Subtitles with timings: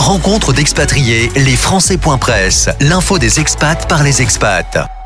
[0.00, 4.99] Rencontre d'expatriés, les Français.press, l'info des expats par les expats.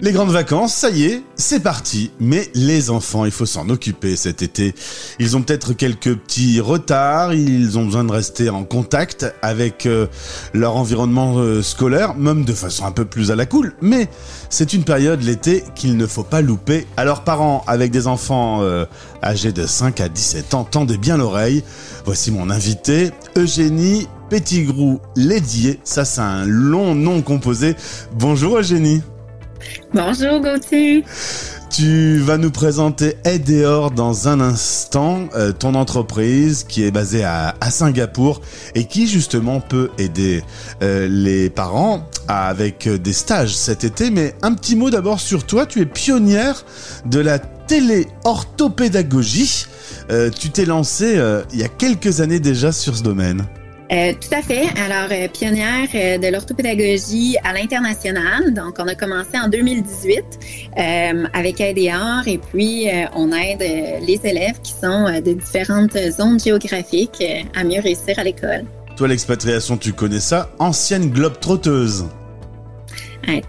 [0.00, 2.12] Les grandes vacances, ça y est, c'est parti.
[2.20, 4.72] Mais les enfants, il faut s'en occuper cet été.
[5.18, 10.06] Ils ont peut-être quelques petits retards, ils ont besoin de rester en contact avec euh,
[10.54, 13.74] leur environnement euh, scolaire, même de façon un peu plus à la cool.
[13.80, 14.08] Mais
[14.50, 16.86] c'est une période, l'été, qu'il ne faut pas louper.
[16.96, 18.84] Alors parents avec des enfants euh,
[19.24, 21.64] âgés de 5 à 17 ans, tendez bien l'oreille.
[22.04, 25.80] Voici mon invité, Eugénie Petitgrou Lédier.
[25.82, 27.74] Ça, c'est un long nom composé.
[28.16, 29.02] Bonjour Eugénie.
[29.92, 31.04] Bonjour Gauthier.
[31.70, 37.54] Tu vas nous présenter Edeor dans un instant, euh, ton entreprise qui est basée à,
[37.70, 38.40] Singapour
[38.74, 40.42] et qui justement peut aider
[40.82, 44.10] euh, les parents avec des stages cet été.
[44.10, 46.64] Mais un petit mot d'abord sur toi, tu es pionnière
[47.06, 49.66] de la télé-orthopédagogie.
[50.10, 51.20] Euh, tu t'es lancée
[51.52, 53.46] il y a quelques années déjà sur ce domaine.
[53.90, 54.66] Euh, tout à fait.
[54.78, 58.52] Alors, euh, pionnière euh, de l'orthopédagogie à l'international.
[58.52, 60.24] Donc, on a commencé en 2018
[61.32, 63.60] avec ADR et puis on aide
[64.06, 67.22] les élèves qui sont de différentes zones géographiques
[67.54, 68.64] à mieux réussir à l'école.
[68.96, 70.50] Toi, l'expatriation, tu connais ça?
[70.58, 72.06] Ancienne globe trotteuse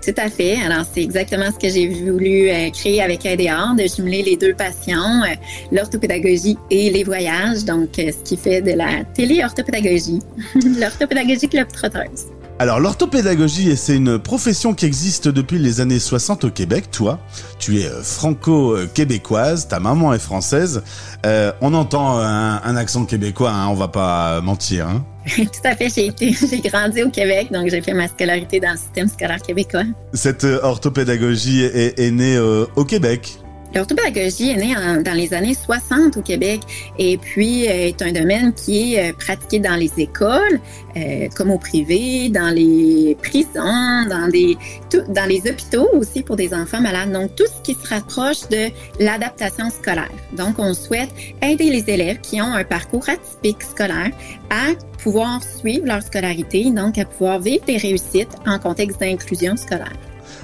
[0.01, 0.57] tout à fait.
[0.61, 4.53] Alors, c'est exactement ce que j'ai voulu euh, créer avec ADR, de jumeler les deux
[4.53, 5.35] passions, euh,
[5.71, 7.65] l'orthopédagogie et les voyages.
[7.65, 10.19] Donc, euh, ce qui fait de la télé-orthopédagogie,
[10.79, 12.38] l'orthopédagogie club trotteuse.
[12.59, 16.91] Alors l'orthopédagogie, c'est une profession qui existe depuis les années 60 au Québec.
[16.91, 17.17] Toi,
[17.57, 20.83] tu es franco-québécoise, ta maman est française.
[21.23, 24.87] on entend un, accent québécois, hein, on va pas mentir.
[24.87, 25.05] Hein.
[25.35, 25.89] Tout à fait.
[25.93, 29.41] J'ai été, j'ai grandi au Québec, donc j'ai fait ma scolarité dans le système scolaire
[29.41, 29.83] québécois.
[30.13, 33.39] Cette euh, orthopédagogie est, née euh, au Québec.
[33.75, 36.61] L'orthopédagogie est née dans les années 60 au Québec
[36.97, 40.59] et puis euh, est un domaine qui est euh, pratiqué dans les écoles,
[40.97, 46.81] euh, comme au privé, dans les prisons, dans dans les hôpitaux aussi pour des enfants
[46.81, 47.11] malades.
[47.11, 48.69] Donc, tout ce qui se rapproche de
[48.99, 50.09] l'adaptation scolaire.
[50.33, 51.09] Donc, on souhaite
[51.41, 54.11] aider les élèves qui ont un parcours atypique scolaire
[54.49, 59.93] à pouvoir suivre leur scolarité, donc à pouvoir vivre des réussites en contexte d'inclusion scolaire.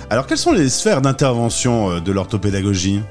[0.10, 3.02] Alors, quelles sont les sphères d'intervention de l'orthopédagogie?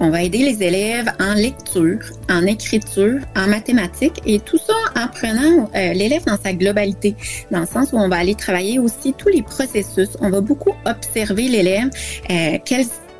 [0.00, 1.98] On va aider les élèves en lecture,
[2.30, 7.16] en écriture, en mathématiques et tout ça en prenant euh, l'élève dans sa globalité,
[7.50, 10.10] dans le sens où on va aller travailler aussi tous les processus.
[10.20, 11.90] On va beaucoup observer l'élève,
[12.30, 12.58] euh,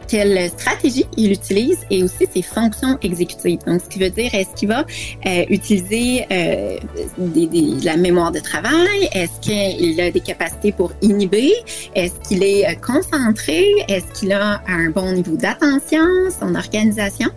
[0.08, 3.60] quelle stratégie il utilise et aussi ses fonctions exécutives.
[3.66, 4.84] Donc, ce qui veut dire, est-ce qu'il va
[5.26, 6.78] euh, utiliser euh,
[7.18, 7.48] des,
[7.82, 9.08] la mémoire de travail?
[9.12, 11.52] Est-ce qu'il a des capacités pour inhiber?
[11.94, 13.66] Est-ce qu'il est euh, concentré?
[13.88, 16.06] Est-ce qu'il a un bon niveau d'attention,
[16.40, 17.28] son organisation?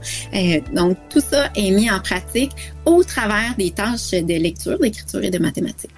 [0.74, 2.52] Donc, tout ça est mis en pratique
[2.86, 5.92] au travers des tâches de lecture, d'écriture et de mathématiques.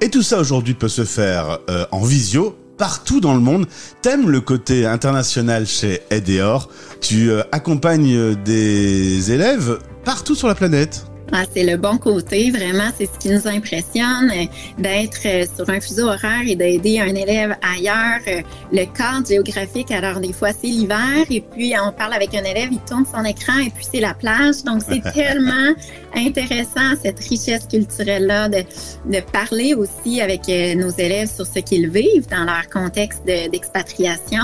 [0.00, 1.58] Et tout ça aujourd'hui peut se faire
[1.90, 3.66] en visio partout dans le monde.
[4.02, 6.68] T'aimes le côté international chez Edeor.
[7.00, 11.06] Tu euh, accompagnes des élèves partout sur la planète?
[11.38, 14.46] Ah, c'est le bon côté, vraiment, c'est ce qui nous impressionne, euh,
[14.78, 18.20] d'être euh, sur un fuseau horaire et d'aider un élève ailleurs.
[18.26, 18.40] Euh,
[18.72, 22.70] le cadre géographique, alors des fois c'est l'hiver et puis on parle avec un élève,
[22.72, 24.64] il tourne son écran et puis c'est la plage.
[24.64, 25.74] Donc c'est tellement
[26.14, 28.62] intéressant cette richesse culturelle-là de,
[29.04, 34.40] de parler aussi avec nos élèves sur ce qu'ils vivent dans leur contexte d'expatriation.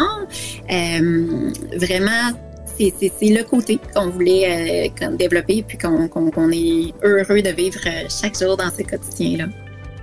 [0.68, 2.32] vraiment,
[2.98, 8.38] c'est le côté qu'on voulait euh, développer puis qu'on est heureux de vivre euh, chaque
[8.38, 9.46] jour dans ce quotidien-là.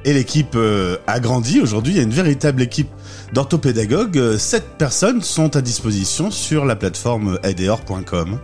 [0.05, 1.59] Et l'équipe euh, a grandi.
[1.59, 2.89] Aujourd'hui, il y a une véritable équipe
[3.33, 4.37] d'orthopédagogues.
[4.37, 8.39] Sept personnes sont à disposition sur la plateforme aideor.com.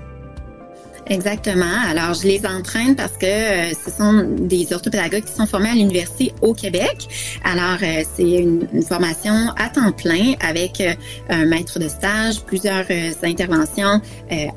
[1.07, 1.65] Exactement.
[1.87, 5.75] Alors, je les entraîne parce que euh, ce sont des orthopédagogues qui sont formés à
[5.75, 7.07] l'université au Québec.
[7.43, 10.93] Alors, euh, c'est une, formation à temps plein avec euh,
[11.29, 12.85] un maître de stage, plusieurs
[13.23, 14.01] interventions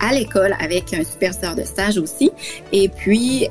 [0.00, 2.30] à l'école avec un superviseur de stage aussi.
[2.72, 3.48] Et puis,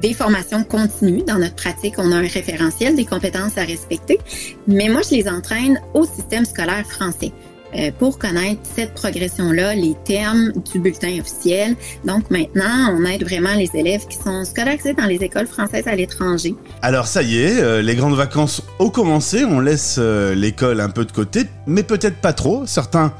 [0.00, 1.94] des formations continues dans notre pratique.
[1.98, 4.18] On a un référentiel des compétences à respecter,
[4.66, 7.32] mais moi, je les entraîne au système scolaire français.
[7.76, 11.76] Euh, pour connaître cette progression-là, les termes du bulletin officiel.
[12.04, 15.94] Donc maintenant, on aide vraiment les élèves qui sont scolarisés dans les écoles françaises à
[15.94, 16.54] l'étranger.
[16.80, 20.88] Alors ça y est, euh, les grandes vacances ont commencé, on laisse euh, l'école un
[20.88, 22.64] peu de côté, mais peut-être pas trop.
[22.66, 23.12] Certains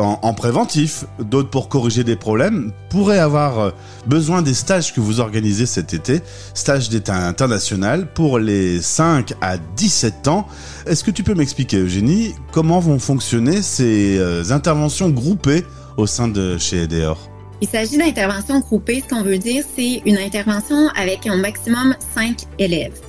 [0.00, 3.70] en, préventif, d'autres pour corriger des problèmes, pourraient avoir euh,
[4.06, 6.20] besoin des stages que vous organisez cet été,
[6.54, 10.46] stages d'état international pour les 5 à 17 ans.
[10.86, 15.64] Est-ce que tu peux m'expliquer, Eugénie, comment vont fonctionner ces euh, interventions groupées
[15.96, 17.18] au sein de chez EDEOR
[17.60, 19.02] Il s'agit d'intervention groupée.
[19.06, 23.00] Ce qu'on veut dire, c'est une intervention avec un maximum cinq élèves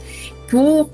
[0.52, 0.90] pour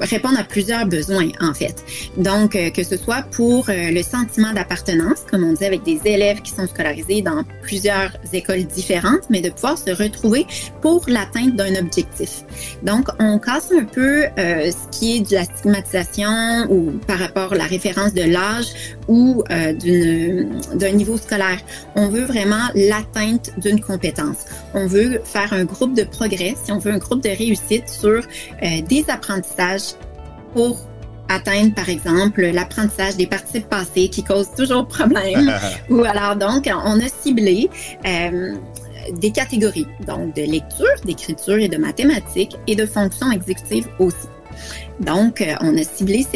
[0.00, 1.84] répondre à plusieurs besoins, en fait.
[2.16, 6.00] Donc, euh, que ce soit pour euh, le sentiment d'appartenance, comme on dit, avec des
[6.04, 10.46] élèves qui sont scolarisés dans plusieurs écoles différentes, mais de pouvoir se retrouver
[10.82, 12.42] pour l'atteinte d'un objectif.
[12.82, 17.52] Donc, on casse un peu euh, ce qui est de la stigmatisation ou par rapport
[17.54, 18.66] à la référence de l'âge
[19.08, 21.58] ou d'un niveau scolaire.
[21.96, 24.44] On veut vraiment l'atteinte d'une compétence.
[24.74, 28.22] On veut faire un groupe de progrès, si on veut un groupe de réussite sur
[28.60, 29.94] des apprentissages
[30.54, 30.78] pour
[31.28, 35.52] atteindre, par exemple, l'apprentissage des participes passés qui causent toujours problème.
[35.90, 37.70] Ou alors, donc, on a ciblé
[38.04, 38.54] euh,
[39.14, 44.26] des catégories, donc de lecture, d'écriture et de mathématiques et de fonctions exécutives aussi.
[44.98, 46.26] Donc, euh, on a ciblé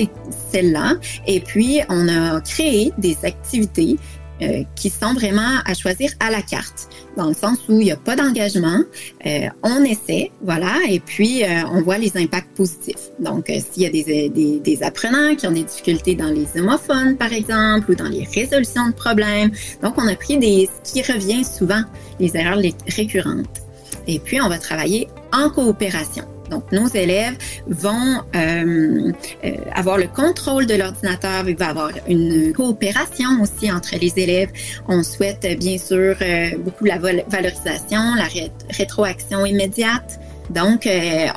[0.50, 0.94] celles-là
[1.26, 3.98] et puis on a créé des activités
[4.42, 7.92] euh, qui sont vraiment à choisir à la carte, dans le sens où il n'y
[7.92, 8.80] a pas d'engagement,
[9.26, 13.10] euh, on essaie, voilà, et puis euh, on voit les impacts positifs.
[13.20, 17.16] Donc, s'il y a des, des, des, apprenants qui ont des difficultés dans les homophones,
[17.16, 19.52] par exemple, ou dans les résolutions de problèmes,
[19.82, 21.82] donc on a pris des, ce qui revient souvent,
[22.18, 23.62] les erreurs récurrentes.
[24.06, 26.24] Et puis, on va travailler en coopération.
[26.50, 27.36] Donc, nos élèves
[27.66, 29.12] vont euh,
[29.44, 31.48] euh, avoir le contrôle de l'ordinateur.
[31.48, 34.50] Il va y avoir une coopération aussi entre les élèves.
[34.88, 38.28] On souhaite bien sûr euh, beaucoup la valorisation, la
[38.70, 40.20] rétroaction immédiate.
[40.50, 40.86] Donc,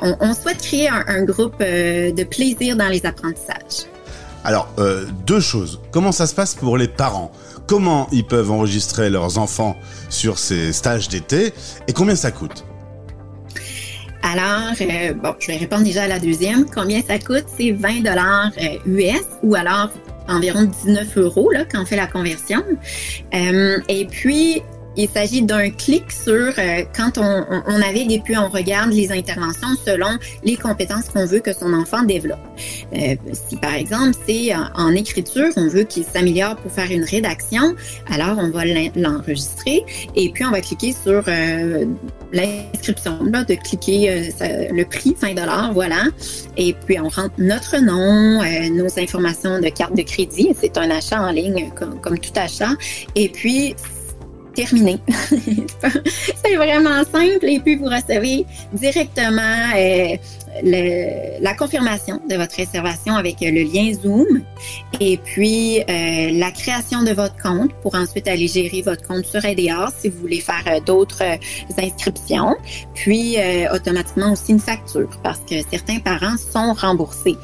[0.02, 3.86] on, souhaite créer un, groupe de plaisir dans les apprentissages.
[4.44, 4.68] Alors,
[5.26, 5.80] deux choses.
[5.92, 7.32] Comment ça se passe pour les parents?
[7.66, 9.78] Comment ils peuvent enregistrer leurs enfants
[10.10, 11.54] sur ces stages d'été?
[11.86, 12.67] Et combien ça coûte?
[14.22, 16.66] Alors, euh, bon, je vais répondre déjà à la deuxième.
[16.66, 17.44] Combien ça coûte?
[17.56, 18.50] C'est 20 dollars
[18.86, 19.90] US euh, ou alors
[20.28, 22.62] environ 19 euros là, quand on fait la conversion.
[23.34, 24.62] Euh, et puis,
[24.98, 29.12] il s'agit d'un clic sur euh, quand on, on, navigue et puis on regarde les
[29.12, 32.40] interventions selon les compétences qu'on veut que son enfant développe.
[32.92, 37.76] Euh, si par exemple c'est en, écriture, on veut qu'il s'améliore pour faire une rédaction,
[38.10, 38.64] alors on va
[38.96, 39.84] l'enregistrer
[40.16, 41.84] et puis on va cliquer sur euh,
[42.32, 44.32] l'inscription, de cliquer
[44.72, 46.04] le prix 20 dollars, voilà.
[46.56, 48.42] Et puis on rentre notre nom,
[48.74, 50.48] nos informations de carte de crédit.
[50.60, 52.70] C'est un achat en ligne comme, comme tout achat.
[53.14, 53.76] Et puis
[54.58, 54.98] terminé.
[56.44, 60.16] c'est vraiment simple et puis vous recevez directement euh,
[61.40, 64.42] la confirmation de votre réservation avec le lien Zoom
[64.98, 69.44] et puis euh, la création de votre compte pour ensuite aller gérer votre compte sur
[69.44, 71.22] ADR si vous voulez faire euh, d'autres
[71.78, 72.56] inscriptions.
[72.94, 73.36] Puis
[73.72, 77.36] automatiquement aussi une facture parce que certains parents sont remboursés.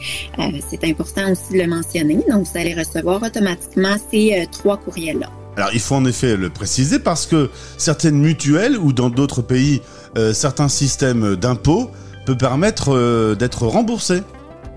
[0.69, 2.19] c'est important aussi de le mentionner.
[2.28, 5.31] Donc vous allez recevoir automatiquement ces trois courriels-là.
[5.56, 9.82] Alors il faut en effet le préciser parce que certaines mutuelles ou dans d'autres pays,
[10.18, 11.90] euh, certains systèmes d'impôts
[12.26, 14.22] peuvent permettre euh, d'être remboursés.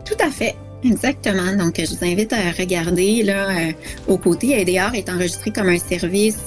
[0.05, 0.55] Tout à fait.
[0.83, 1.55] Exactement.
[1.57, 3.71] Donc, je vous invite à regarder là euh,
[4.07, 4.55] au côté.
[4.61, 6.37] ADR est enregistré comme un service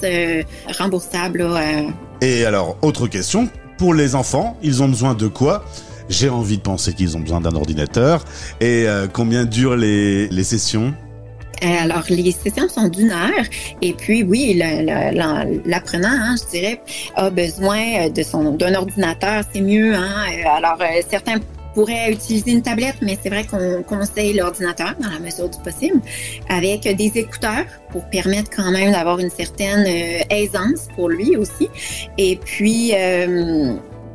[0.79, 1.45] remboursable.
[2.21, 5.65] Et alors, autre question pour les enfants, ils ont besoin de quoi?
[6.07, 8.23] J'ai envie de penser qu'ils ont besoin d'un ordinateur.
[8.61, 10.93] Et combien durent les, les sessions?
[10.93, 11.10] euh,
[11.67, 13.45] alors, les sessions sont d'une heure.
[13.81, 14.55] Et puis, oui,
[15.65, 16.81] l'apprenant, hein, je dirais,
[17.15, 19.93] a besoin son d'un ordinateur, c'est mieux.
[19.93, 20.25] Hein?
[20.31, 21.37] Euh, alors, euh, certains
[21.73, 26.01] pourraient utiliser une tablette, mais c'est vrai qu'on conseille l'ordinateur dans la mesure du possible,
[26.49, 29.85] avec des écouteurs pour permettre quand même d'avoir une certaine
[30.29, 31.69] aisance pour lui aussi.
[32.17, 32.91] Et puis,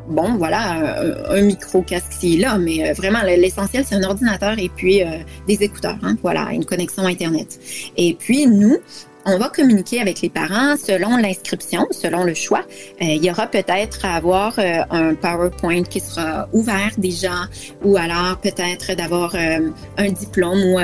[0.09, 5.03] bon, voilà, un, micro-casque ici là, mais euh, vraiment, l'essentiel, c'est un ordinateur et puis
[5.03, 7.59] euh, des écouteurs, hein, voilà, une connexion Internet.
[7.97, 8.79] Et puis, nous,
[9.26, 12.61] on va communiquer avec les parents selon l'inscription, selon le choix.
[13.02, 17.49] Euh, il y aura peut-être à avoir euh, un PowerPoint qui sera ouvert déjà,
[17.85, 20.78] ou alors peut-être d'avoir euh, un diplôme ou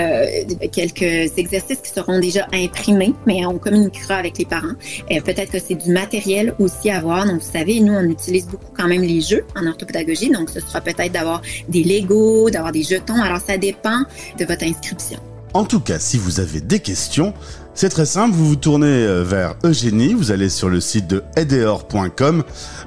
[0.72, 4.75] quelques exercices qui seront déjà imprimés, mais on communiquera avec les parents.
[5.08, 7.26] peut-être que c'est du matériel aussi à voir.
[7.26, 10.30] Donc, vous savez, nous, on utilise beaucoup quand même les jeux en orthopédagogie.
[10.30, 13.22] Donc, ce sera peut-être d'avoir des Legos, d'avoir des jetons.
[13.22, 14.02] Alors, ça dépend
[14.38, 15.18] de votre inscription.
[15.54, 17.35] En tout cas, si vous avez des questions,
[17.75, 21.23] c'est très simple, vous vous tournez euh, vers Eugénie, vous allez sur le site de
[21.37, 22.42] edeor.com.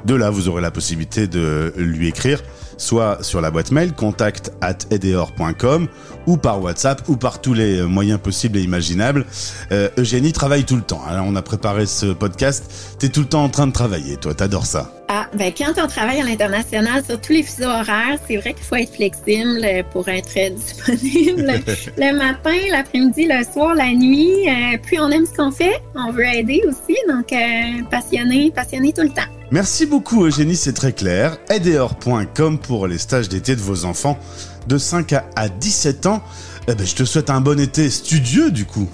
[0.05, 2.41] De là, vous aurez la possibilité de lui écrire
[2.77, 5.87] soit sur la boîte mail contact at edeor.com
[6.27, 9.25] ou par WhatsApp ou par tous les moyens possibles et imaginables.
[9.71, 11.01] Euh, Eugénie travaille tout le temps.
[11.07, 12.95] Alors, on a préparé ce podcast.
[12.99, 14.33] T'es tout le temps en train de travailler, toi.
[14.33, 14.91] T'adores ça.
[15.07, 18.63] Ah, ben quand on travaille à l'international sur tous les fuseaux horaires, c'est vrai qu'il
[18.63, 21.45] faut être flexible pour être disponible
[21.97, 24.49] le matin, l'après-midi, le soir, la nuit.
[24.49, 28.93] Euh, puis on aime ce qu'on fait, on veut aider aussi, donc euh, passionné, passionné
[28.93, 29.21] tout le temps.
[29.55, 31.37] Merci beaucoup Eugénie, c'est très clair.
[31.49, 34.19] Aideor.com pour les stages d'été de vos enfants
[34.67, 36.21] de 5 à 17 ans.
[36.67, 38.89] Eh ben, je te souhaite un bon été studieux du coup.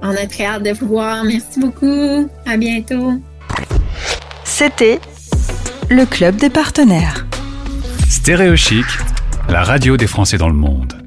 [0.00, 1.22] On a très hâte de vous voir.
[1.22, 2.30] Merci beaucoup.
[2.46, 3.20] À bientôt.
[4.42, 5.00] C'était
[5.90, 7.26] le club des partenaires.
[8.08, 8.86] Stéréochic,
[9.50, 11.05] la radio des Français dans le monde.